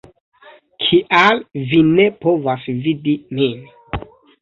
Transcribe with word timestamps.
Kial 0.85 1.43
vi 1.73 1.83
ne 1.91 2.09
povas 2.25 2.69
vidi 2.83 3.19
min? 3.41 3.65